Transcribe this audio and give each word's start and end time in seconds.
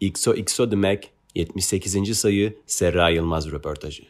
XOXO 0.00 0.70
demek 0.70 1.12
78. 1.34 2.18
sayı 2.18 2.58
Serra 2.66 3.08
Yılmaz 3.08 3.50
röportajı. 3.50 4.02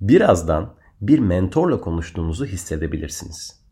Birazdan 0.00 0.74
bir 1.00 1.18
mentorla 1.18 1.80
konuştuğunuzu 1.80 2.46
hissedebilirsiniz. 2.46 3.62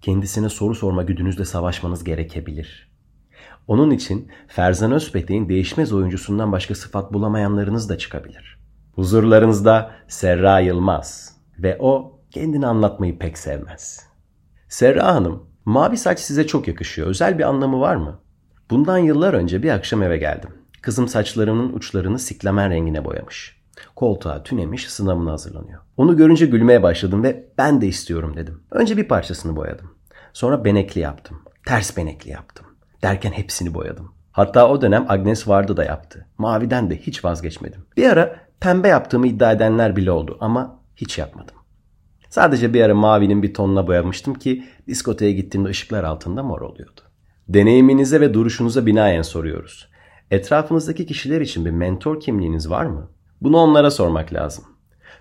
Kendisine 0.00 0.48
soru 0.48 0.74
sorma 0.74 1.02
güdünüzle 1.02 1.44
savaşmanız 1.44 2.04
gerekebilir. 2.04 2.92
Onun 3.66 3.90
için 3.90 4.30
Ferzan 4.48 4.92
Özpetek'in 4.92 5.48
değişmez 5.48 5.92
oyuncusundan 5.92 6.52
başka 6.52 6.74
sıfat 6.74 7.12
bulamayanlarınız 7.12 7.88
da 7.88 7.98
çıkabilir. 7.98 8.58
Huzurlarınızda 8.92 9.90
Serra 10.08 10.60
Yılmaz 10.60 11.36
ve 11.58 11.76
o 11.80 12.20
kendini 12.30 12.66
anlatmayı 12.66 13.18
pek 13.18 13.38
sevmez. 13.38 14.06
Serra 14.68 15.14
Hanım, 15.14 15.50
mavi 15.64 15.96
saç 15.96 16.20
size 16.20 16.46
çok 16.46 16.68
yakışıyor. 16.68 17.08
Özel 17.08 17.38
bir 17.38 17.44
anlamı 17.44 17.80
var 17.80 17.96
mı? 17.96 18.25
Bundan 18.70 18.98
yıllar 18.98 19.34
önce 19.34 19.62
bir 19.62 19.70
akşam 19.70 20.02
eve 20.02 20.16
geldim. 20.16 20.50
Kızım 20.82 21.08
saçlarımın 21.08 21.72
uçlarını 21.72 22.18
siklemen 22.18 22.70
rengine 22.70 23.04
boyamış. 23.04 23.56
Koltuğa 23.96 24.42
tünemiş 24.42 24.88
sınavına 24.88 25.32
hazırlanıyor. 25.32 25.80
Onu 25.96 26.16
görünce 26.16 26.46
gülmeye 26.46 26.82
başladım 26.82 27.22
ve 27.22 27.48
ben 27.58 27.80
de 27.80 27.86
istiyorum 27.86 28.36
dedim. 28.36 28.62
Önce 28.70 28.96
bir 28.96 29.08
parçasını 29.08 29.56
boyadım. 29.56 29.90
Sonra 30.32 30.64
benekli 30.64 31.00
yaptım. 31.00 31.42
Ters 31.66 31.96
benekli 31.96 32.30
yaptım. 32.30 32.66
Derken 33.02 33.32
hepsini 33.32 33.74
boyadım. 33.74 34.12
Hatta 34.32 34.68
o 34.68 34.82
dönem 34.82 35.06
Agnes 35.08 35.48
vardı 35.48 35.76
da 35.76 35.84
yaptı. 35.84 36.26
Maviden 36.38 36.90
de 36.90 36.96
hiç 36.96 37.24
vazgeçmedim. 37.24 37.86
Bir 37.96 38.10
ara 38.10 38.36
pembe 38.60 38.88
yaptığımı 38.88 39.26
iddia 39.26 39.52
edenler 39.52 39.96
bile 39.96 40.10
oldu 40.10 40.36
ama 40.40 40.80
hiç 40.96 41.18
yapmadım. 41.18 41.56
Sadece 42.28 42.74
bir 42.74 42.82
ara 42.82 42.94
mavinin 42.94 43.42
bir 43.42 43.54
tonuna 43.54 43.86
boyamıştım 43.86 44.34
ki 44.34 44.64
diskoteye 44.86 45.32
gittiğimde 45.32 45.68
ışıklar 45.68 46.04
altında 46.04 46.42
mor 46.42 46.60
oluyordu. 46.60 47.00
Deneyiminize 47.48 48.20
ve 48.20 48.34
duruşunuza 48.34 48.86
binaen 48.86 49.22
soruyoruz. 49.22 49.88
Etrafınızdaki 50.30 51.06
kişiler 51.06 51.40
için 51.40 51.64
bir 51.64 51.70
mentor 51.70 52.20
kimliğiniz 52.20 52.70
var 52.70 52.86
mı? 52.86 53.10
Bunu 53.40 53.56
onlara 53.56 53.90
sormak 53.90 54.32
lazım. 54.32 54.64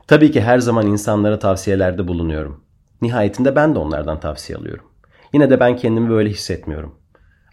Tabii 0.07 0.31
ki 0.31 0.41
her 0.41 0.59
zaman 0.59 0.87
insanlara 0.87 1.39
tavsiyelerde 1.39 2.07
bulunuyorum. 2.07 2.63
Nihayetinde 3.01 3.55
ben 3.55 3.75
de 3.75 3.79
onlardan 3.79 4.19
tavsiye 4.19 4.57
alıyorum. 4.57 4.85
Yine 5.33 5.49
de 5.49 5.59
ben 5.59 5.75
kendimi 5.75 6.09
böyle 6.09 6.29
hissetmiyorum. 6.29 6.95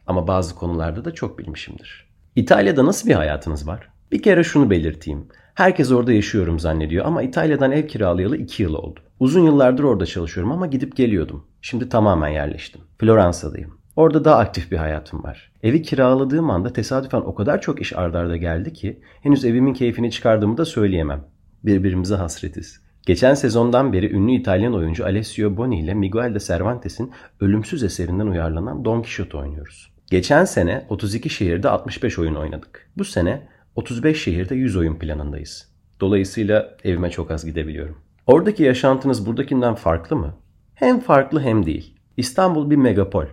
Ama 0.06 0.28
bazı 0.28 0.54
konularda 0.54 1.04
da 1.04 1.14
çok 1.14 1.38
bilmişimdir. 1.38 2.08
İtalya'da 2.36 2.86
nasıl 2.86 3.08
bir 3.08 3.14
hayatınız 3.14 3.66
var? 3.66 3.88
Bir 4.12 4.22
kere 4.22 4.44
şunu 4.44 4.70
belirteyim. 4.70 5.28
Herkes 5.54 5.92
orada 5.92 6.12
yaşıyorum 6.12 6.58
zannediyor 6.58 7.06
ama 7.06 7.22
İtalya'dan 7.22 7.72
ev 7.72 7.86
kiralayalı 7.86 8.36
2 8.36 8.62
yıl 8.62 8.74
oldu. 8.74 9.00
Uzun 9.20 9.40
yıllardır 9.40 9.84
orada 9.84 10.06
çalışıyorum 10.06 10.52
ama 10.52 10.66
gidip 10.66 10.96
geliyordum. 10.96 11.46
Şimdi 11.60 11.88
tamamen 11.88 12.28
yerleştim. 12.28 12.80
Floransa'dayım. 12.98 13.81
Orada 13.96 14.24
daha 14.24 14.36
aktif 14.36 14.70
bir 14.70 14.76
hayatım 14.76 15.22
var. 15.22 15.52
Evi 15.62 15.82
kiraladığım 15.82 16.50
anda 16.50 16.72
tesadüfen 16.72 17.20
o 17.20 17.34
kadar 17.34 17.60
çok 17.60 17.80
iş 17.80 17.96
ardarda 17.96 18.36
geldi 18.36 18.72
ki 18.72 19.00
henüz 19.22 19.44
evimin 19.44 19.74
keyfini 19.74 20.10
çıkardığımı 20.10 20.56
da 20.56 20.64
söyleyemem. 20.64 21.24
Birbirimize 21.64 22.14
hasretiz. 22.14 22.80
Geçen 23.06 23.34
sezondan 23.34 23.92
beri 23.92 24.12
ünlü 24.12 24.32
İtalyan 24.32 24.74
oyuncu 24.74 25.04
Alessio 25.04 25.56
Boni 25.56 25.80
ile 25.80 25.94
Miguel 25.94 26.34
de 26.34 26.40
Cervantes'in 26.40 27.12
ölümsüz 27.40 27.82
eserinden 27.82 28.26
uyarlanan 28.26 28.84
Don 28.84 29.02
Quixote 29.02 29.36
oynuyoruz. 29.36 29.92
Geçen 30.10 30.44
sene 30.44 30.86
32 30.88 31.30
şehirde 31.30 31.68
65 31.68 32.18
oyun 32.18 32.34
oynadık. 32.34 32.90
Bu 32.96 33.04
sene 33.04 33.48
35 33.76 34.22
şehirde 34.22 34.54
100 34.54 34.76
oyun 34.76 34.94
planındayız. 34.94 35.72
Dolayısıyla 36.00 36.76
evime 36.84 37.10
çok 37.10 37.30
az 37.30 37.44
gidebiliyorum. 37.44 37.98
Oradaki 38.26 38.62
yaşantınız 38.62 39.26
buradakinden 39.26 39.74
farklı 39.74 40.16
mı? 40.16 40.34
Hem 40.74 41.00
farklı 41.00 41.40
hem 41.40 41.66
değil. 41.66 41.94
İstanbul 42.16 42.70
bir 42.70 42.76
megapol. 42.76 43.26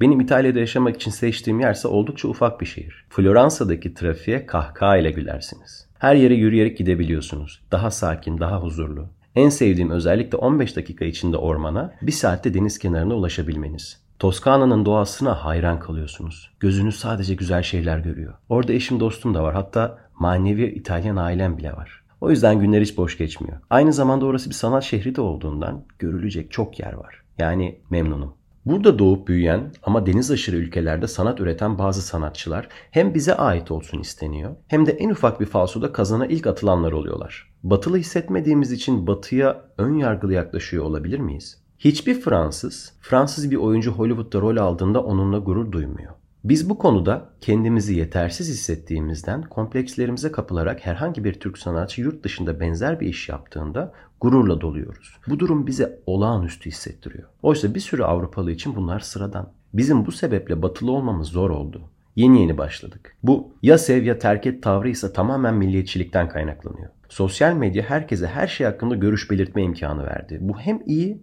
Benim 0.00 0.20
İtalya'da 0.20 0.58
yaşamak 0.58 0.96
için 0.96 1.10
seçtiğim 1.10 1.60
yerse 1.60 1.88
oldukça 1.88 2.28
ufak 2.28 2.60
bir 2.60 2.66
şehir. 2.66 3.04
Floransa'daki 3.10 3.94
trafiğe 3.94 4.46
kahkaha 4.46 4.96
ile 4.96 5.10
gülersiniz. 5.10 5.86
Her 5.98 6.14
yere 6.14 6.34
yürüyerek 6.34 6.78
gidebiliyorsunuz. 6.78 7.60
Daha 7.72 7.90
sakin, 7.90 8.40
daha 8.40 8.62
huzurlu. 8.62 9.06
En 9.36 9.48
sevdiğim 9.48 9.90
özellikle 9.90 10.38
15 10.38 10.76
dakika 10.76 11.04
içinde 11.04 11.36
ormana, 11.36 11.94
bir 12.02 12.12
saatte 12.12 12.54
deniz 12.54 12.78
kenarına 12.78 13.14
ulaşabilmeniz. 13.14 14.00
Toskana'nın 14.18 14.84
doğasına 14.84 15.44
hayran 15.44 15.80
kalıyorsunuz. 15.80 16.50
Gözünüz 16.60 16.96
sadece 16.96 17.34
güzel 17.34 17.62
şeyler 17.62 17.98
görüyor. 17.98 18.34
Orada 18.48 18.72
eşim 18.72 19.00
dostum 19.00 19.34
da 19.34 19.42
var. 19.42 19.54
Hatta 19.54 19.98
manevi 20.18 20.66
İtalyan 20.66 21.16
ailem 21.16 21.58
bile 21.58 21.72
var. 21.72 22.02
O 22.20 22.30
yüzden 22.30 22.60
günler 22.60 22.80
hiç 22.80 22.96
boş 22.96 23.18
geçmiyor. 23.18 23.58
Aynı 23.70 23.92
zamanda 23.92 24.26
orası 24.26 24.50
bir 24.50 24.54
sanat 24.54 24.84
şehri 24.84 25.14
de 25.14 25.20
olduğundan 25.20 25.84
görülecek 25.98 26.50
çok 26.50 26.80
yer 26.80 26.92
var. 26.92 27.22
Yani 27.38 27.78
memnunum. 27.90 28.37
Burada 28.68 28.98
doğup 28.98 29.28
büyüyen 29.28 29.72
ama 29.82 30.06
deniz 30.06 30.30
aşırı 30.30 30.56
ülkelerde 30.56 31.06
sanat 31.06 31.40
üreten 31.40 31.78
bazı 31.78 32.02
sanatçılar 32.02 32.68
hem 32.90 33.14
bize 33.14 33.34
ait 33.34 33.70
olsun 33.70 34.00
isteniyor 34.00 34.56
hem 34.66 34.86
de 34.86 34.92
en 34.92 35.10
ufak 35.10 35.40
bir 35.40 35.46
falsoda 35.46 35.92
kazana 35.92 36.26
ilk 36.26 36.46
atılanlar 36.46 36.92
oluyorlar. 36.92 37.50
Batılı 37.62 37.96
hissetmediğimiz 37.96 38.72
için 38.72 39.06
batıya 39.06 39.64
ön 39.78 39.94
yargılı 39.94 40.32
yaklaşıyor 40.32 40.84
olabilir 40.84 41.18
miyiz? 41.18 41.62
Hiçbir 41.78 42.20
Fransız, 42.20 42.92
Fransız 43.00 43.50
bir 43.50 43.56
oyuncu 43.56 43.90
Hollywood'da 43.90 44.40
rol 44.40 44.56
aldığında 44.56 45.04
onunla 45.04 45.38
gurur 45.38 45.72
duymuyor. 45.72 46.12
Biz 46.44 46.70
bu 46.70 46.78
konuda 46.78 47.28
kendimizi 47.40 47.94
yetersiz 47.94 48.48
hissettiğimizden 48.48 49.42
komplekslerimize 49.42 50.32
kapılarak 50.32 50.86
herhangi 50.86 51.24
bir 51.24 51.34
Türk 51.34 51.58
sanatçı 51.58 52.00
yurt 52.00 52.24
dışında 52.24 52.60
benzer 52.60 53.00
bir 53.00 53.06
iş 53.06 53.28
yaptığında 53.28 53.92
gururla 54.20 54.60
doluyoruz. 54.60 55.16
Bu 55.28 55.38
durum 55.38 55.66
bize 55.66 55.98
olağanüstü 56.06 56.70
hissettiriyor. 56.70 57.28
Oysa 57.42 57.74
bir 57.74 57.80
sürü 57.80 58.02
Avrupalı 58.02 58.52
için 58.52 58.76
bunlar 58.76 59.00
sıradan. 59.00 59.52
Bizim 59.74 60.06
bu 60.06 60.12
sebeple 60.12 60.62
batılı 60.62 60.92
olmamız 60.92 61.28
zor 61.28 61.50
oldu. 61.50 61.82
Yeni 62.16 62.40
yeni 62.40 62.58
başladık. 62.58 63.16
Bu 63.22 63.52
ya 63.62 63.78
sev 63.78 64.04
ya 64.04 64.18
terk 64.18 64.46
et 64.46 64.62
tavrı 64.62 64.88
ise 64.88 65.12
tamamen 65.12 65.54
milliyetçilikten 65.54 66.28
kaynaklanıyor. 66.28 66.88
Sosyal 67.08 67.54
medya 67.54 67.82
herkese 67.82 68.26
her 68.26 68.46
şey 68.46 68.66
hakkında 68.66 68.94
görüş 68.94 69.30
belirtme 69.30 69.62
imkanı 69.62 70.06
verdi. 70.06 70.38
Bu 70.40 70.58
hem 70.58 70.80
iyi 70.86 71.22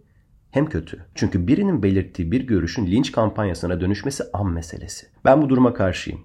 hem 0.56 0.66
kötü. 0.66 1.06
Çünkü 1.16 1.48
birinin 1.48 1.84
belirttiği 1.84 2.32
bir 2.32 2.42
görüşün 2.48 2.88
linç 2.88 3.12
kampanyasına 3.12 3.82
dönüşmesi 3.82 4.24
an 4.34 4.48
meselesi. 4.48 5.08
Ben 5.26 5.42
bu 5.42 5.50
duruma 5.50 5.74
karşıyım. 5.74 6.22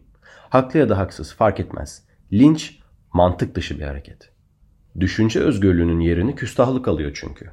Haklı 0.48 0.78
ya 0.78 0.88
da 0.88 0.98
haksız 0.98 1.34
fark 1.34 1.60
etmez. 1.60 2.04
Linç 2.32 2.78
mantık 3.12 3.54
dışı 3.54 3.78
bir 3.78 3.84
hareket. 3.84 4.32
Düşünce 5.00 5.40
özgürlüğünün 5.40 6.00
yerini 6.00 6.34
küstahlık 6.34 6.88
alıyor 6.88 7.12
çünkü. 7.14 7.50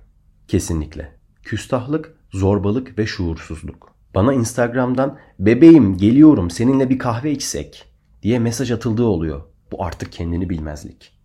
Kesinlikle. 0.48 1.18
Küstahlık, 1.44 2.16
zorbalık 2.32 3.00
ve 3.00 3.06
şuursuzluk. 3.06 3.96
Bana 4.16 4.34
Instagram'dan 4.34 5.18
bebeğim 5.40 5.98
geliyorum 5.98 6.50
seninle 6.50 6.90
bir 6.90 7.00
kahve 7.00 7.32
içsek 7.32 7.86
diye 8.24 8.40
mesaj 8.40 8.72
atıldığı 8.72 9.06
oluyor. 9.06 9.42
Bu 9.72 9.84
artık 9.84 10.12
kendini 10.12 10.50
bilmezlik. 10.50 11.20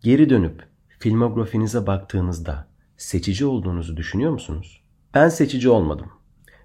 Geri 0.00 0.30
dönüp 0.30 0.62
filmografinize 0.98 1.86
baktığınızda 1.86 2.68
seçici 2.96 3.46
olduğunuzu 3.46 3.96
düşünüyor 3.96 4.32
musunuz? 4.32 4.81
Ben 5.14 5.28
seçici 5.28 5.68
olmadım. 5.70 6.06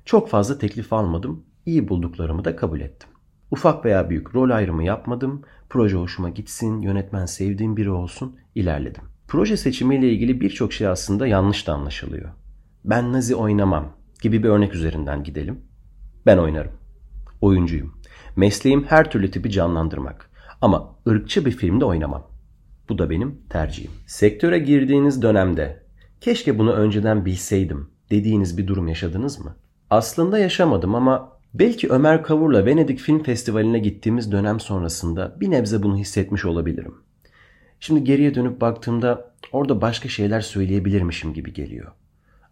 Çok 0.06 0.30
fazla 0.30 0.58
teklif 0.58 0.94
almadım. 0.94 1.46
İyi 1.66 1.88
bulduklarımı 1.88 2.46
da 2.46 2.56
kabul 2.56 2.80
ettim. 2.80 3.10
Ufak 3.52 3.86
veya 3.86 4.10
büyük 4.10 4.36
rol 4.36 4.50
ayrımı 4.50 4.84
yapmadım. 4.84 5.42
Proje 5.70 5.98
hoşuma 5.98 6.30
gitsin, 6.30 6.82
yönetmen 6.82 7.26
sevdiğim 7.26 7.78
biri 7.78 7.90
olsun, 7.90 8.36
ilerledim. 8.56 9.04
Proje 9.28 9.58
seçimiyle 9.58 10.12
ilgili 10.12 10.42
birçok 10.42 10.74
şey 10.74 10.88
aslında 10.88 11.28
yanlış 11.28 11.68
da 11.68 11.74
anlaşılıyor. 11.74 12.30
Ben 12.86 13.14
Nazi 13.14 13.36
oynamam 13.36 13.94
gibi 14.22 14.44
bir 14.44 14.50
örnek 14.50 14.74
üzerinden 14.74 15.24
gidelim. 15.24 15.62
Ben 16.26 16.38
oynarım. 16.38 16.72
Oyuncuyum. 17.42 17.94
Mesleğim 18.36 18.84
her 18.84 19.12
türlü 19.12 19.32
tipi 19.32 19.50
canlandırmak. 19.52 20.32
Ama 20.62 20.96
ırkçı 21.08 21.46
bir 21.46 21.52
filmde 21.52 21.86
oynamam. 21.86 22.28
Bu 22.90 22.98
da 22.98 23.10
benim 23.10 23.42
tercihim. 23.50 23.92
Sektöre 24.06 24.60
girdiğiniz 24.60 25.22
dönemde 25.22 25.84
keşke 26.22 26.60
bunu 26.60 26.74
önceden 26.74 27.26
bilseydim 27.26 27.97
dediğiniz 28.12 28.58
bir 28.58 28.68
durum 28.68 28.88
yaşadınız 28.88 29.40
mı? 29.40 29.56
Aslında 29.90 30.40
yaşamadım 30.40 30.96
ama 30.96 31.32
belki 31.54 31.90
Ömer 31.90 32.24
Kavur'la 32.24 32.66
Venedik 32.66 33.00
Film 33.00 33.24
Festivali'ne 33.24 33.80
gittiğimiz 33.80 34.32
dönem 34.32 34.60
sonrasında 34.60 35.36
bir 35.40 35.52
nebze 35.52 35.84
bunu 35.84 35.98
hissetmiş 35.98 36.46
olabilirim. 36.46 36.96
Şimdi 37.80 38.04
geriye 38.04 38.36
dönüp 38.36 38.62
baktığımda 38.62 39.32
orada 39.52 39.82
başka 39.82 40.10
şeyler 40.10 40.42
söyleyebilirmişim 40.42 41.34
gibi 41.34 41.54
geliyor. 41.54 41.92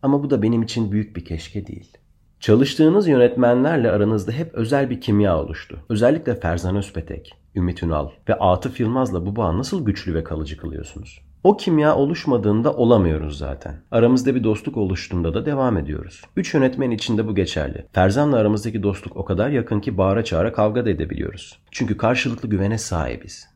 Ama 0.02 0.24
bu 0.24 0.30
da 0.30 0.42
benim 0.42 0.64
için 0.64 0.92
büyük 0.92 1.16
bir 1.16 1.26
keşke 1.26 1.68
değil. 1.68 1.98
Çalıştığınız 2.40 3.08
yönetmenlerle 3.08 3.92
aranızda 3.92 4.32
hep 4.32 4.54
özel 4.54 4.90
bir 4.90 5.02
kimya 5.02 5.40
oluştu. 5.40 5.80
Özellikle 5.90 6.36
Ferzan 6.36 6.76
Özpetek, 6.76 7.34
Ümit 7.56 7.84
Ünal 7.84 8.10
ve 8.30 8.34
Atıf 8.36 8.80
Yılmaz'la 8.80 9.26
bu 9.26 9.36
bağı 9.36 9.58
nasıl 9.58 9.86
güçlü 9.86 10.14
ve 10.16 10.24
kalıcı 10.24 10.58
kılıyorsunuz? 10.58 11.25
O 11.46 11.58
kimya 11.58 11.96
oluşmadığında 11.96 12.74
olamıyoruz 12.74 13.38
zaten. 13.38 13.76
Aramızda 13.92 14.36
bir 14.36 14.44
dostluk 14.44 14.78
oluştuğunda 14.78 15.34
da 15.34 15.46
devam 15.46 15.78
ediyoruz. 15.78 16.22
Üç 16.36 16.54
yönetmen 16.54 16.92
için 16.92 17.18
de 17.18 17.28
bu 17.28 17.36
geçerli. 17.36 17.86
Ferzan'la 17.94 18.38
aramızdaki 18.38 18.84
dostluk 18.84 19.18
o 19.18 19.26
kadar 19.26 19.50
yakın 19.50 19.80
ki 19.80 19.98
bağıra 19.98 20.24
çağıra 20.24 20.54
kavga 20.54 20.86
da 20.86 20.90
edebiliyoruz. 20.90 21.60
Çünkü 21.72 21.98
karşılıklı 21.98 22.50
güvene 22.50 22.78
sahibiz. 22.78 23.48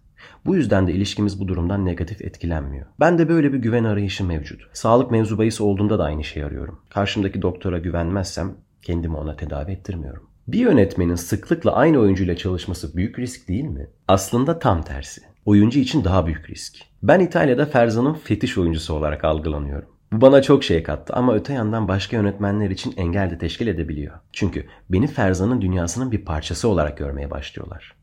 Bu 0.46 0.56
yüzden 0.56 0.88
de 0.88 0.94
ilişkimiz 0.94 1.40
bu 1.40 1.48
durumdan 1.48 1.86
negatif 1.86 2.22
etkilenmiyor. 2.22 2.86
Ben 3.00 3.18
de 3.18 3.30
böyle 3.30 3.54
bir 3.54 3.58
güven 3.58 3.84
arayışı 3.84 4.26
mevcut. 4.26 4.62
Sağlık 4.74 5.12
mevzu 5.12 5.38
bahis 5.38 5.62
olduğunda 5.62 6.00
da 6.00 6.04
aynı 6.04 6.24
şeyi 6.24 6.46
arıyorum. 6.46 6.80
Karşımdaki 6.90 7.42
doktora 7.42 7.78
güvenmezsem 7.78 8.54
kendimi 8.82 9.16
ona 9.16 9.36
tedavi 9.36 9.72
ettirmiyorum. 9.72 10.24
Bir 10.48 10.60
yönetmenin 10.60 11.16
sıklıkla 11.16 11.76
aynı 11.76 12.00
oyuncuyla 12.00 12.38
çalışması 12.38 12.98
büyük 12.98 13.20
risk 13.20 13.48
değil 13.48 13.66
mi? 13.66 13.88
Aslında 14.08 14.60
tam 14.60 14.84
tersi. 14.84 15.22
Oyuncu 15.46 15.80
için 15.80 16.04
daha 16.04 16.26
büyük 16.26 16.50
risk. 16.50 16.89
Ben 17.04 17.20
İtalya'da 17.20 17.66
Ferzan'ın 17.66 18.14
fetiş 18.14 18.58
oyuncusu 18.58 18.94
olarak 18.94 19.24
algılanıyorum. 19.24 19.90
Bu 20.12 20.22
bana 20.22 20.42
çok 20.42 20.64
şey 20.64 20.84
kattı 20.84 21.14
ama 21.14 21.36
öte 21.36 21.54
yandan 21.54 21.88
başka 21.88 22.18
yönetmenler 22.18 22.70
için 22.70 22.94
engel 22.98 23.32
de 23.32 23.38
teşkil 23.38 23.68
edebiliyor. 23.68 24.20
Çünkü 24.34 24.66
beni 24.90 25.08
Ferzan'ın 25.08 25.62
dünyasının 25.62 26.12
bir 26.12 26.26
parçası 26.26 26.68
olarak 26.68 26.98
görmeye 26.98 27.32
başlıyorlar. 27.32 27.96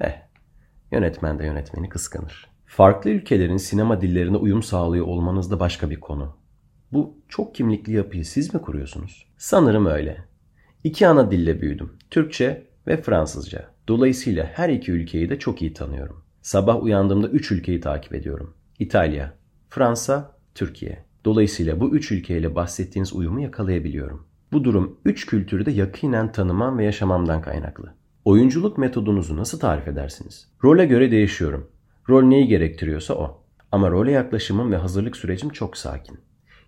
Eh, 0.00 0.22
yönetmen 0.92 1.38
de 1.38 1.46
yönetmeni 1.46 1.88
kıskanır. 1.88 2.50
Farklı 2.66 3.10
ülkelerin 3.10 3.56
sinema 3.56 4.00
dillerine 4.00 4.36
uyum 4.36 4.62
sağlıyor 4.62 5.06
olmanız 5.06 5.50
da 5.50 5.60
başka 5.60 5.90
bir 5.90 6.00
konu. 6.00 6.36
Bu 6.92 7.18
çok 7.28 7.54
kimlikli 7.54 7.92
yapıyı 7.92 8.24
siz 8.24 8.54
mi 8.54 8.60
kuruyorsunuz? 8.60 9.26
Sanırım 9.38 9.86
öyle. 9.86 10.24
İki 10.84 11.08
ana 11.08 11.30
dille 11.30 11.60
büyüdüm. 11.60 11.92
Türkçe 12.10 12.66
ve 12.86 12.96
Fransızca. 13.02 13.70
Dolayısıyla 13.88 14.44
her 14.44 14.68
iki 14.68 14.92
ülkeyi 14.92 15.30
de 15.30 15.38
çok 15.38 15.62
iyi 15.62 15.72
tanıyorum. 15.72 16.25
Sabah 16.46 16.82
uyandığımda 16.82 17.28
üç 17.28 17.52
ülkeyi 17.52 17.80
takip 17.80 18.14
ediyorum. 18.14 18.54
İtalya, 18.78 19.32
Fransa, 19.70 20.32
Türkiye. 20.54 21.04
Dolayısıyla 21.24 21.80
bu 21.80 21.94
üç 21.94 22.12
ülkeyle 22.12 22.54
bahsettiğiniz 22.54 23.12
uyumu 23.12 23.40
yakalayabiliyorum. 23.40 24.26
Bu 24.52 24.64
durum 24.64 24.98
üç 25.04 25.26
kültürü 25.26 25.66
de 25.66 25.70
yakinen 25.70 26.32
tanımam 26.32 26.78
ve 26.78 26.84
yaşamamdan 26.84 27.42
kaynaklı. 27.42 27.94
Oyunculuk 28.24 28.78
metodunuzu 28.78 29.36
nasıl 29.36 29.60
tarif 29.60 29.88
edersiniz? 29.88 30.48
Role 30.64 30.86
göre 30.86 31.10
değişiyorum. 31.10 31.68
Rol 32.08 32.22
neyi 32.22 32.48
gerektiriyorsa 32.48 33.14
o. 33.14 33.42
Ama 33.72 33.90
role 33.90 34.12
yaklaşımım 34.12 34.72
ve 34.72 34.76
hazırlık 34.76 35.16
sürecim 35.16 35.48
çok 35.48 35.76
sakin. 35.76 36.18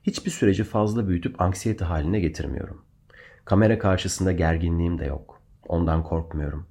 Hiçbir 0.03 0.31
süreci 0.31 0.65
fazla 0.65 1.09
büyütüp 1.09 1.41
anksiyete 1.41 1.85
haline 1.85 2.21
getirmiyorum. 2.21 2.83
Kamera 3.45 3.79
karşısında 3.79 4.33
gerginliğim 4.33 4.99
de 4.99 5.05
yok. 5.05 5.41
Ondan 5.69 6.03
korkmuyorum. 6.03 6.67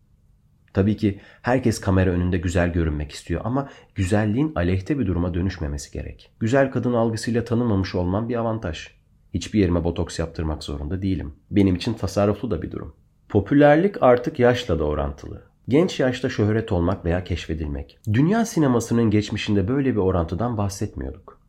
Tabii 0.77 0.97
ki 0.97 1.19
herkes 1.41 1.79
kamera 1.81 2.09
önünde 2.09 2.37
güzel 2.37 2.73
görünmek 2.73 3.11
istiyor 3.11 3.41
ama 3.43 3.69
güzelliğin 3.95 4.51
aleyhte 4.55 4.99
bir 4.99 5.07
duruma 5.07 5.33
dönüşmemesi 5.33 5.91
gerek. 5.91 6.31
Güzel 6.39 6.71
kadın 6.71 6.93
algısıyla 6.93 7.43
tanınmamış 7.43 7.95
olmam 7.95 8.29
bir 8.29 8.35
avantaj. 8.35 8.87
Hiçbir 9.33 9.59
yerime 9.59 9.83
botoks 9.83 10.19
yaptırmak 10.19 10.63
zorunda 10.63 11.01
değilim. 11.01 11.33
Benim 11.51 11.75
için 11.75 11.93
tasarruflu 11.93 12.51
da 12.51 12.61
bir 12.61 12.71
durum. 12.71 12.95
Popülerlik 13.29 14.03
artık 14.03 14.39
yaşla 14.39 14.79
da 14.79 14.83
orantılı. 14.83 15.43
Genç 15.67 15.99
yaşta 15.99 16.29
şöhret 16.29 16.71
olmak 16.71 17.05
veya 17.05 17.23
keşfedilmek. 17.23 17.99
Dünya 18.13 18.45
sinemasının 18.45 19.09
geçmişinde 19.09 19.67
böyle 19.67 19.91
bir 19.91 19.99
orantıdan 19.99 20.57
bahsetmiyorduk. 20.57 21.41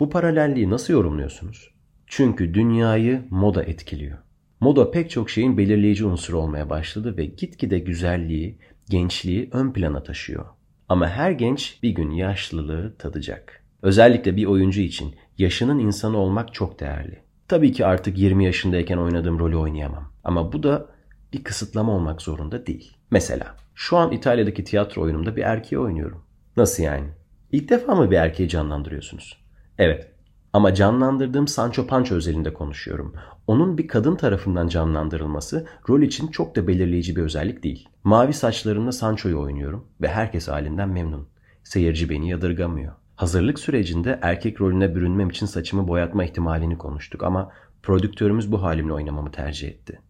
Bu 0.00 0.10
paralelliği 0.10 0.70
nasıl 0.70 0.92
yorumluyorsunuz? 0.92 1.74
Çünkü 2.06 2.54
dünyayı 2.54 3.22
moda 3.30 3.62
etkiliyor. 3.62 4.18
Moda 4.60 4.90
pek 4.90 5.10
çok 5.10 5.30
şeyin 5.30 5.58
belirleyici 5.58 6.04
unsuru 6.04 6.38
olmaya 6.38 6.70
başladı 6.70 7.16
ve 7.16 7.24
gitgide 7.24 7.78
güzelliği, 7.78 8.58
gençliği 8.90 9.48
ön 9.52 9.72
plana 9.72 10.02
taşıyor. 10.02 10.44
Ama 10.88 11.08
her 11.08 11.30
genç 11.30 11.82
bir 11.82 11.90
gün 11.90 12.10
yaşlılığı 12.10 12.94
tadacak. 12.98 13.62
Özellikle 13.82 14.36
bir 14.36 14.44
oyuncu 14.44 14.80
için 14.80 15.14
yaşının 15.38 15.78
insanı 15.78 16.16
olmak 16.18 16.54
çok 16.54 16.80
değerli. 16.80 17.18
Tabii 17.48 17.72
ki 17.72 17.86
artık 17.86 18.18
20 18.18 18.44
yaşındayken 18.44 18.96
oynadığım 18.96 19.38
rolü 19.38 19.56
oynayamam. 19.56 20.12
Ama 20.24 20.52
bu 20.52 20.62
da 20.62 20.86
bir 21.32 21.44
kısıtlama 21.44 21.92
olmak 21.92 22.22
zorunda 22.22 22.66
değil. 22.66 22.96
Mesela 23.10 23.56
şu 23.74 23.96
an 23.96 24.12
İtalya'daki 24.12 24.64
tiyatro 24.64 25.02
oyunumda 25.02 25.36
bir 25.36 25.42
erkeği 25.42 25.78
oynuyorum. 25.78 26.24
Nasıl 26.56 26.82
yani? 26.82 27.08
İlk 27.52 27.68
defa 27.70 27.94
mı 27.94 28.10
bir 28.10 28.16
erkeği 28.16 28.48
canlandırıyorsunuz? 28.48 29.38
Evet. 29.78 30.15
Ama 30.56 30.74
canlandırdığım 30.74 31.48
Sancho 31.48 31.86
Pancho 31.86 32.14
özelinde 32.14 32.54
konuşuyorum. 32.54 33.14
Onun 33.46 33.78
bir 33.78 33.88
kadın 33.88 34.16
tarafından 34.16 34.68
canlandırılması 34.68 35.66
rol 35.88 36.02
için 36.02 36.28
çok 36.28 36.56
da 36.56 36.66
belirleyici 36.66 37.16
bir 37.16 37.22
özellik 37.22 37.62
değil. 37.62 37.88
Mavi 38.04 38.32
saçlarımla 38.32 38.92
Sancho'yu 38.92 39.40
oynuyorum 39.40 39.86
ve 40.00 40.08
herkes 40.08 40.48
halinden 40.48 40.88
memnun. 40.88 41.28
Seyirci 41.64 42.10
beni 42.10 42.28
yadırgamıyor. 42.30 42.92
Hazırlık 43.16 43.58
sürecinde 43.58 44.18
erkek 44.22 44.60
rolüne 44.60 44.94
bürünmem 44.94 45.30
için 45.30 45.46
saçımı 45.46 45.88
boyatma 45.88 46.24
ihtimalini 46.24 46.78
konuştuk 46.78 47.22
ama 47.22 47.52
prodüktörümüz 47.82 48.52
bu 48.52 48.62
halimle 48.62 48.92
oynamamı 48.92 49.30
tercih 49.30 49.68
etti. 49.68 50.00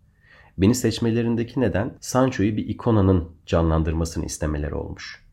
Beni 0.58 0.75
seçmelerindeki 0.75 1.60
neden 1.60 1.96
Sancho'yu 2.00 2.56
bir 2.56 2.69
ikonanın 2.69 3.28
canlandırmasını 3.46 4.25
istemeleri 4.25 4.75
olmuş. 4.75 5.26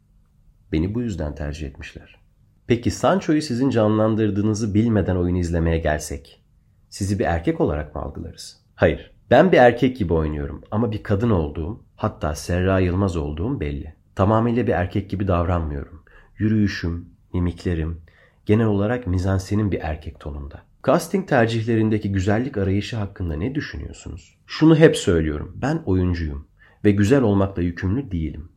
Beni 0.72 0.96
bu 0.96 1.02
yüzden 1.02 1.36
tercih 1.36 1.68
etmişler. 1.68 2.23
Peki 2.68 2.92
Sancho'yu 2.92 3.42
sizin 3.42 3.70
canlandırdığınızı 3.70 4.74
bilmeden 4.74 5.16
oyunu 5.16 5.38
izlemeye 5.38 5.78
gelsek, 5.78 6.44
sizi 6.90 7.20
bir 7.20 7.26
erkek 7.26 7.62
olarak 7.62 7.96
mı 7.96 8.02
algılarız? 8.02 8.62
Hayır. 8.76 9.14
Ben 9.32 9.52
bir 9.52 9.58
erkek 9.58 9.98
gibi 9.98 10.14
oynuyorum 10.14 10.62
ama 10.72 10.92
bir 10.92 11.04
kadın 11.04 11.30
olduğum, 11.30 11.84
hatta 11.96 12.36
Serra 12.36 12.80
Yılmaz 12.80 13.18
olduğum 13.18 13.60
belli. 13.60 13.94
Tamamıyla 14.16 14.68
bir 14.68 14.72
erkek 14.72 15.10
gibi 15.10 15.28
davranmıyorum. 15.28 16.04
Yürüyüşüm, 16.38 17.10
mimiklerim, 17.34 18.02
genel 18.46 18.66
olarak 18.66 19.08
mizansenin 19.08 19.72
bir 19.72 19.80
erkek 19.82 20.20
tonunda. 20.20 20.64
Casting 20.86 21.28
tercihlerindeki 21.28 22.12
güzellik 22.12 22.58
arayışı 22.58 22.98
hakkında 22.98 23.36
ne 23.36 23.56
düşünüyorsunuz? 23.56 24.38
Şunu 24.48 24.76
hep 24.76 24.98
söylüyorum. 24.98 25.58
Ben 25.62 25.82
oyuncuyum 25.86 26.48
ve 26.86 26.92
güzel 26.92 27.22
olmakla 27.22 27.62
yükümlü 27.62 28.12
değilim. 28.12 28.50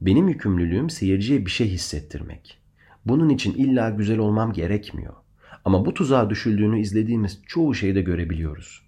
Benim 0.00 0.28
yükümlülüğüm 0.28 0.90
seyirciye 0.90 1.46
bir 1.46 1.50
şey 1.50 1.68
hissettirmek. 1.68 2.63
Bunun 3.06 3.28
için 3.28 3.54
illa 3.54 3.90
güzel 3.90 4.18
olmam 4.18 4.52
gerekmiyor. 4.52 5.14
Ama 5.64 5.86
bu 5.86 5.94
tuzağa 5.94 6.30
düşüldüğünü 6.30 6.80
izlediğimiz 6.80 7.42
çoğu 7.46 7.74
şeyde 7.74 8.02
görebiliyoruz. 8.02 8.82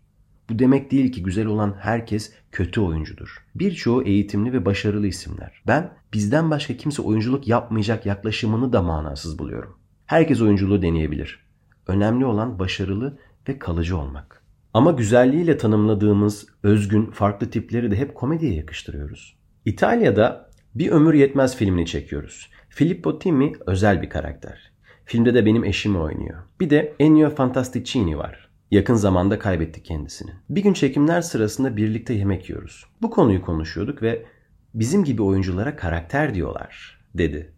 Bu 0.50 0.58
demek 0.58 0.90
değil 0.90 1.12
ki 1.12 1.22
güzel 1.22 1.46
olan 1.46 1.74
herkes 1.80 2.32
kötü 2.52 2.80
oyuncudur. 2.80 3.44
Birçoğu 3.54 4.02
eğitimli 4.02 4.52
ve 4.52 4.64
başarılı 4.64 5.06
isimler. 5.06 5.62
Ben 5.66 5.92
bizden 6.12 6.50
başka 6.50 6.76
kimse 6.76 7.02
oyunculuk 7.02 7.48
yapmayacak 7.48 8.06
yaklaşımını 8.06 8.72
da 8.72 8.82
manasız 8.82 9.38
buluyorum. 9.38 9.78
Herkes 10.06 10.40
oyunculuğu 10.40 10.82
deneyebilir. 10.82 11.46
Önemli 11.86 12.24
olan 12.24 12.58
başarılı 12.58 13.18
ve 13.48 13.58
kalıcı 13.58 13.98
olmak. 13.98 14.42
Ama 14.74 14.92
güzelliğiyle 14.92 15.58
tanımladığımız 15.58 16.46
özgün 16.62 17.10
farklı 17.10 17.50
tipleri 17.50 17.90
de 17.90 17.96
hep 17.96 18.14
komediye 18.14 18.54
yakıştırıyoruz. 18.54 19.36
İtalya'da 19.64 20.50
Bir 20.74 20.90
Ömür 20.90 21.14
Yetmez 21.14 21.56
filmini 21.56 21.86
çekiyoruz. 21.86 22.50
Filippo 22.76 23.18
Timmi 23.18 23.52
özel 23.66 24.02
bir 24.02 24.10
karakter. 24.10 24.72
Filmde 25.04 25.34
de 25.34 25.46
benim 25.46 25.64
eşimi 25.64 25.98
oynuyor. 25.98 26.42
Bir 26.60 26.70
de 26.70 26.94
Ennio 27.00 27.30
Fantasticini 27.30 28.18
var. 28.18 28.48
Yakın 28.70 28.94
zamanda 28.94 29.38
kaybettik 29.38 29.84
kendisini. 29.84 30.30
Bir 30.50 30.62
gün 30.62 30.72
çekimler 30.72 31.20
sırasında 31.20 31.76
birlikte 31.76 32.14
yemek 32.14 32.50
yiyoruz. 32.50 32.84
Bu 33.02 33.10
konuyu 33.10 33.42
konuşuyorduk 33.42 34.02
ve 34.02 34.26
bizim 34.74 35.04
gibi 35.04 35.22
oyunculara 35.22 35.76
karakter 35.76 36.34
diyorlar 36.34 37.00
dedi. 37.14 37.52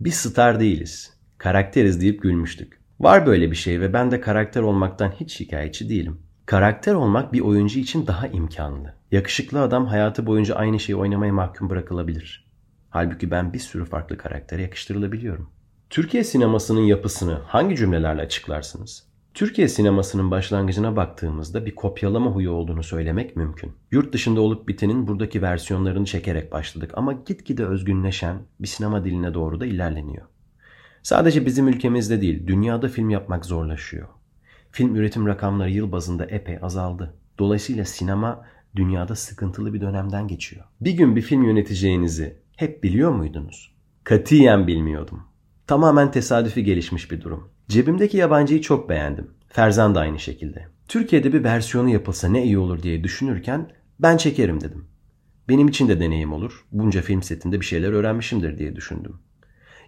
Biz 0.00 0.14
star 0.14 0.60
değiliz. 0.60 1.14
Karakteriz 1.38 2.00
deyip 2.00 2.22
gülmüştük. 2.22 2.80
Var 3.00 3.26
böyle 3.26 3.50
bir 3.50 3.56
şey 3.56 3.80
ve 3.80 3.92
ben 3.92 4.10
de 4.10 4.20
karakter 4.20 4.62
olmaktan 4.62 5.10
hiç 5.20 5.32
şikayetçi 5.32 5.88
değilim. 5.88 6.18
Karakter 6.46 6.94
olmak 6.94 7.32
bir 7.32 7.40
oyuncu 7.40 7.80
için 7.80 8.06
daha 8.06 8.26
imkanlı. 8.26 8.94
Yakışıklı 9.12 9.62
adam 9.62 9.86
hayatı 9.86 10.26
boyunca 10.26 10.54
aynı 10.54 10.80
şeyi 10.80 10.96
oynamaya 10.96 11.32
mahkum 11.32 11.70
bırakılabilir. 11.70 12.49
Halbuki 12.90 13.30
ben 13.30 13.52
bir 13.52 13.58
sürü 13.58 13.84
farklı 13.84 14.16
karaktere 14.16 14.62
yakıştırılabiliyorum. 14.62 15.50
Türkiye 15.90 16.24
sinemasının 16.24 16.80
yapısını 16.80 17.32
hangi 17.46 17.76
cümlelerle 17.76 18.22
açıklarsınız? 18.22 19.10
Türkiye 19.34 19.68
sinemasının 19.68 20.30
başlangıcına 20.30 20.96
baktığımızda 20.96 21.66
bir 21.66 21.74
kopyalama 21.74 22.30
huyu 22.30 22.50
olduğunu 22.50 22.82
söylemek 22.82 23.36
mümkün. 23.36 23.72
Yurt 23.90 24.12
dışında 24.12 24.40
olup 24.40 24.68
bitenin 24.68 25.08
buradaki 25.08 25.42
versiyonlarını 25.42 26.04
çekerek 26.04 26.52
başladık 26.52 26.90
ama 26.94 27.12
gitgide 27.12 27.66
özgünleşen 27.66 28.36
bir 28.60 28.68
sinema 28.68 29.04
diline 29.04 29.34
doğru 29.34 29.60
da 29.60 29.66
ilerleniyor. 29.66 30.26
Sadece 31.02 31.46
bizim 31.46 31.68
ülkemizde 31.68 32.20
değil, 32.20 32.46
dünyada 32.46 32.88
film 32.88 33.10
yapmak 33.10 33.44
zorlaşıyor. 33.44 34.08
Film 34.70 34.96
üretim 34.96 35.26
rakamları 35.26 35.70
yıl 35.70 35.92
bazında 35.92 36.24
epey 36.24 36.58
azaldı. 36.62 37.14
Dolayısıyla 37.38 37.84
sinema 37.84 38.44
dünyada 38.76 39.16
sıkıntılı 39.16 39.74
bir 39.74 39.80
dönemden 39.80 40.28
geçiyor. 40.28 40.64
Bir 40.80 40.92
gün 40.92 41.16
bir 41.16 41.22
film 41.22 41.42
yöneteceğinizi 41.42 42.36
hep 42.60 42.82
biliyor 42.82 43.10
muydunuz? 43.10 43.74
Katiyen 44.04 44.66
bilmiyordum. 44.66 45.22
Tamamen 45.66 46.10
tesadüfi 46.10 46.64
gelişmiş 46.64 47.10
bir 47.10 47.20
durum. 47.20 47.50
Cebimdeki 47.68 48.16
yabancıyı 48.16 48.60
çok 48.60 48.88
beğendim. 48.88 49.30
Ferzan 49.48 49.94
da 49.94 50.00
aynı 50.00 50.18
şekilde. 50.18 50.66
Türkiye'de 50.88 51.32
bir 51.32 51.44
versiyonu 51.44 51.88
yapılsa 51.88 52.28
ne 52.28 52.44
iyi 52.44 52.58
olur 52.58 52.82
diye 52.82 53.04
düşünürken 53.04 53.70
ben 54.00 54.16
çekerim 54.16 54.60
dedim. 54.60 54.84
Benim 55.48 55.68
için 55.68 55.88
de 55.88 56.00
deneyim 56.00 56.32
olur. 56.32 56.64
Bunca 56.72 57.02
film 57.02 57.22
setinde 57.22 57.60
bir 57.60 57.66
şeyler 57.66 57.92
öğrenmişimdir 57.92 58.58
diye 58.58 58.76
düşündüm. 58.76 59.16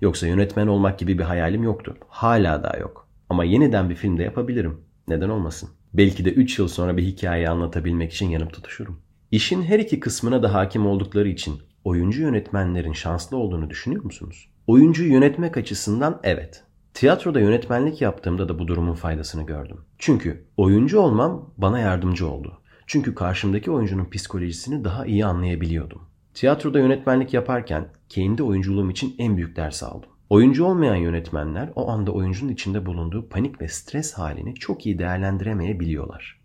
Yoksa 0.01 0.27
yönetmen 0.27 0.67
olmak 0.67 0.99
gibi 0.99 1.19
bir 1.19 1.25
hayalim 1.25 1.63
yoktu. 1.63 1.97
Hala 2.09 2.63
daha 2.63 2.77
yok. 2.77 3.09
Ama 3.29 3.45
yeniden 3.45 3.91
bir 3.91 3.95
filmde 3.95 4.23
yapabilirim. 4.23 4.81
Neden 5.09 5.29
olmasın? 5.29 5.69
Belki 5.95 6.25
de 6.25 6.33
3 6.33 6.59
yıl 6.59 6.69
sonra 6.69 6.97
bir 6.97 7.03
hikayeyi 7.03 7.49
anlatabilmek 7.49 8.13
için 8.13 8.29
yanıp 8.29 8.53
tutuşurum. 8.53 9.01
İşin 9.31 9.63
her 9.63 9.79
iki 9.79 10.01
kısmına 10.01 10.43
da 10.43 10.55
hakim 10.55 10.87
oldukları 10.87 11.29
için 11.29 11.63
oyuncu 11.85 12.23
yönetmenlerin 12.23 12.93
şanslı 12.93 13.37
olduğunu 13.37 13.71
düşünüyor 13.71 14.05
musunuz? 14.05 14.49
Oyuncuyu 14.67 15.13
yönetmek 15.13 15.57
açısından 15.57 16.21
evet. 16.23 16.65
Tiyatroda 16.95 17.41
yönetmenlik 17.41 18.01
yaptığımda 18.01 18.49
da 18.49 18.59
bu 18.59 18.69
durumun 18.69 18.95
faydasını 18.95 19.47
gördüm. 19.47 19.81
Çünkü 19.99 20.45
oyuncu 20.57 21.01
olmam 21.01 21.51
bana 21.57 21.79
yardımcı 21.79 22.29
oldu. 22.29 22.59
Çünkü 22.87 23.15
karşımdaki 23.15 23.71
oyuncunun 23.71 24.11
psikolojisini 24.11 24.85
daha 24.85 25.07
iyi 25.07 25.27
anlayabiliyordum. 25.27 26.03
Tiyatroda 26.35 26.79
yönetmenlik 26.79 27.35
yaparken 27.35 27.89
kendi 28.09 28.43
oyunculuğum 28.43 28.91
için 28.91 29.15
en 29.19 29.37
büyük 29.37 29.57
ders 29.57 29.83
aldım. 29.83 30.11
Oyuncu 30.31 30.65
olmayan 30.65 30.97
yönetmenler 30.97 31.73
o 31.75 31.89
anda 31.89 32.13
oyuncunun 32.13 32.53
içinde 32.53 32.87
bulunduğu 32.87 33.29
panik 33.29 33.61
ve 33.61 33.69
stres 33.69 34.13
halini 34.13 34.55
çok 34.55 34.87
iyi 34.87 34.99
değerlendiremeyebiliyorlar. 34.99 36.41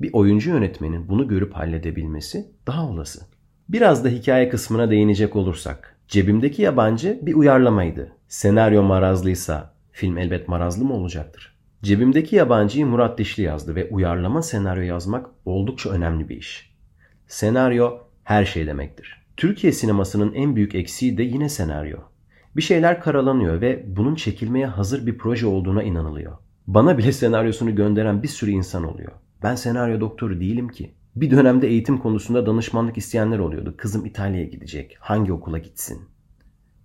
Bir 0.00 0.10
oyuncu 0.12 0.50
yönetmenin 0.50 1.08
bunu 1.08 1.28
görüp 1.28 1.54
halledebilmesi 1.54 2.50
daha 2.66 2.88
olası. 2.88 3.26
Biraz 3.72 4.04
da 4.04 4.08
hikaye 4.08 4.48
kısmına 4.48 4.90
değinecek 4.90 5.36
olursak. 5.36 5.96
Cebimdeki 6.08 6.62
yabancı 6.62 7.18
bir 7.22 7.34
uyarlamaydı. 7.34 8.12
Senaryo 8.28 8.82
marazlıysa 8.82 9.74
film 9.92 10.18
elbet 10.18 10.48
marazlı 10.48 10.84
mı 10.84 10.94
olacaktır? 10.94 11.56
Cebimdeki 11.82 12.36
yabancıyı 12.36 12.86
Murat 12.86 13.18
Dişli 13.18 13.42
yazdı 13.42 13.74
ve 13.74 13.88
uyarlama 13.90 14.42
senaryo 14.42 14.82
yazmak 14.82 15.26
oldukça 15.44 15.90
önemli 15.90 16.28
bir 16.28 16.36
iş. 16.36 16.74
Senaryo 17.26 17.98
her 18.24 18.44
şey 18.44 18.66
demektir. 18.66 19.26
Türkiye 19.36 19.72
sinemasının 19.72 20.32
en 20.34 20.56
büyük 20.56 20.74
eksiği 20.74 21.18
de 21.18 21.22
yine 21.22 21.48
senaryo. 21.48 21.98
Bir 22.56 22.62
şeyler 22.62 23.00
karalanıyor 23.00 23.60
ve 23.60 23.84
bunun 23.86 24.14
çekilmeye 24.14 24.66
hazır 24.66 25.06
bir 25.06 25.18
proje 25.18 25.46
olduğuna 25.46 25.82
inanılıyor. 25.82 26.32
Bana 26.66 26.98
bile 26.98 27.12
senaryosunu 27.22 27.74
gönderen 27.74 28.22
bir 28.22 28.28
sürü 28.28 28.50
insan 28.50 28.84
oluyor. 28.84 29.12
Ben 29.42 29.54
senaryo 29.54 30.00
doktoru 30.00 30.40
değilim 30.40 30.68
ki. 30.68 30.94
Bir 31.16 31.30
dönemde 31.30 31.68
eğitim 31.68 31.98
konusunda 31.98 32.46
danışmanlık 32.46 32.98
isteyenler 32.98 33.38
oluyordu. 33.38 33.74
Kızım 33.76 34.06
İtalya'ya 34.06 34.46
gidecek. 34.46 34.96
Hangi 35.00 35.32
okula 35.32 35.58
gitsin? 35.58 36.00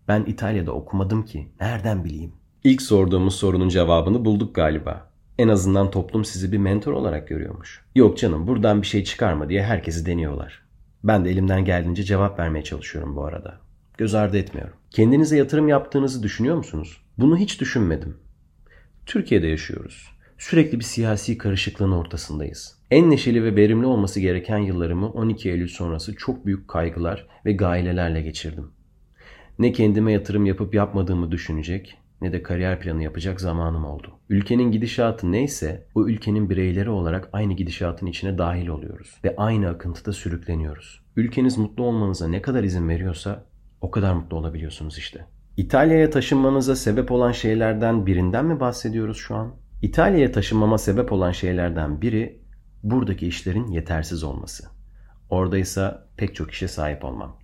Ben 0.08 0.24
İtalya'da 0.24 0.72
okumadım 0.72 1.26
ki. 1.26 1.50
Nereden 1.62 2.06
bileyim? 2.06 2.34
İlk 2.64 2.82
sorduğumuz 2.82 3.36
sorunun 3.36 3.70
cevabını 3.70 4.26
bulduk 4.26 4.56
galiba. 4.56 5.10
En 5.38 5.48
azından 5.48 5.92
toplum 5.92 6.26
sizi 6.26 6.52
bir 6.52 6.58
mentor 6.58 6.94
olarak 6.94 7.28
görüyormuş. 7.28 7.86
Yok 7.96 8.18
canım 8.18 8.48
buradan 8.48 8.82
bir 8.82 8.88
şey 8.88 9.04
çıkarma 9.04 9.50
diye 9.50 9.64
herkesi 9.64 10.06
deniyorlar. 10.06 10.66
Ben 11.04 11.26
de 11.26 11.30
elimden 11.30 11.66
geldiğince 11.66 12.04
cevap 12.04 12.40
vermeye 12.40 12.64
çalışıyorum 12.64 13.16
bu 13.16 13.26
arada. 13.26 13.60
Göz 13.98 14.16
ardı 14.16 14.38
etmiyorum. 14.38 14.74
Kendinize 14.92 15.38
yatırım 15.38 15.68
yaptığınızı 15.68 16.24
düşünüyor 16.24 16.56
musunuz? 16.56 17.02
Bunu 17.18 17.38
hiç 17.38 17.62
düşünmedim. 17.62 18.18
Türkiye'de 19.06 19.48
yaşıyoruz. 19.48 20.15
Sürekli 20.38 20.80
bir 20.80 20.84
siyasi 20.84 21.38
karışıklığın 21.38 21.92
ortasındayız. 21.92 22.80
En 22.92 23.12
neşeli 23.12 23.44
ve 23.44 23.56
verimli 23.56 23.86
olması 23.86 24.20
gereken 24.20 24.58
yıllarımı 24.58 25.10
12 25.10 25.50
Eylül 25.50 25.68
sonrası 25.68 26.16
çok 26.16 26.46
büyük 26.46 26.68
kaygılar 26.68 27.28
ve 27.46 27.54
gailelerle 27.54 28.22
geçirdim. 28.22 28.72
Ne 29.60 29.72
kendime 29.72 30.12
yatırım 30.12 30.46
yapıp 30.46 30.74
yapmadığımı 30.76 31.32
düşünecek 31.32 31.98
ne 32.22 32.34
de 32.34 32.44
kariyer 32.44 32.80
planı 32.80 33.04
yapacak 33.04 33.42
zamanım 33.42 33.86
oldu. 33.86 34.12
Ülkenin 34.30 34.72
gidişatı 34.72 35.32
neyse 35.32 35.88
o 35.96 36.08
ülkenin 36.08 36.50
bireyleri 36.50 36.90
olarak 36.90 37.30
aynı 37.34 37.54
gidişatın 37.54 38.06
içine 38.06 38.38
dahil 38.38 38.68
oluyoruz 38.68 39.20
ve 39.24 39.36
aynı 39.38 39.70
akıntıda 39.70 40.14
sürükleniyoruz. 40.14 41.02
Ülkeniz 41.16 41.58
mutlu 41.58 41.84
olmanıza 41.84 42.28
ne 42.28 42.42
kadar 42.42 42.64
izin 42.64 42.90
veriyorsa 42.90 43.46
o 43.82 43.92
kadar 43.92 44.14
mutlu 44.14 44.38
olabiliyorsunuz 44.38 44.98
işte. 44.98 45.26
İtalya'ya 45.58 46.10
taşınmanıza 46.10 46.76
sebep 46.76 47.12
olan 47.12 47.32
şeylerden 47.32 48.06
birinden 48.06 48.46
mi 48.46 48.60
bahsediyoruz 48.60 49.18
şu 49.18 49.36
an? 49.36 49.65
İtalya'ya 49.86 50.32
taşınmama 50.32 50.78
sebep 50.78 51.12
olan 51.12 51.32
şeylerden 51.32 52.02
biri 52.02 52.42
buradaki 52.84 53.28
işlerin 53.28 53.68
yetersiz 53.68 54.24
olması. 54.24 54.68
Oradaysa 55.30 56.08
pek 56.18 56.36
çok 56.36 56.52
işe 56.52 56.68
sahip 56.68 57.06
olmam. 57.06 57.40